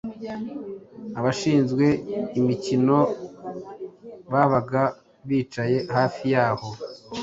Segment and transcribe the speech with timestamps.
[1.19, 1.85] abashinzwe
[2.39, 2.97] imikino
[4.31, 4.83] babaga
[5.27, 6.69] bicaye hafi y’aho